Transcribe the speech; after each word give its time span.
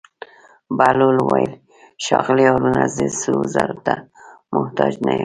بهلول 0.77 1.17
وویل: 1.21 1.53
ښاغلی 2.05 2.45
هارونه 2.51 2.81
زه 2.95 3.05
سرو 3.19 3.41
زرو 3.53 3.77
ته 3.85 3.93
محتاج 4.53 4.93
نه 5.05 5.11
یم. 5.15 5.19